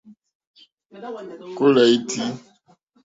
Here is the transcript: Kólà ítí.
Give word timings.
Kólà 1.57 1.83
ítí. 1.95 2.21